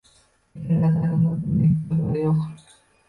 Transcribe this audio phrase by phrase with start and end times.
[0.55, 2.43] Lekin nazarimda, bunday kitoblar yo’q.